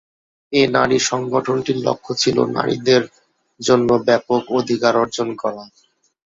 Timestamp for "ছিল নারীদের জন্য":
2.21-3.89